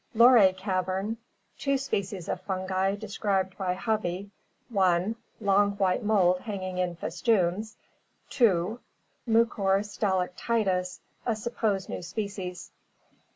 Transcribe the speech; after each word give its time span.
Luray 0.15 0.53
Cavern: 0.53 1.17
Two 1.59 1.77
species 1.77 2.27
of 2.27 2.41
fungi 2.41 2.95
described 2.95 3.55
by 3.55 3.75
Hovey: 3.75 4.31
1. 4.69 5.15
Long 5.39 5.71
white 5.73 6.01
mold 6.01 6.39
hanging 6.39 6.79
in 6.79 6.95
festoons. 6.95 7.77
2. 8.31 8.79
Mucor 9.29 9.81
stalactitis, 9.85 11.01
a 11.23 11.35
supposed 11.35 11.87
new 11.87 12.01
species. 12.01 12.71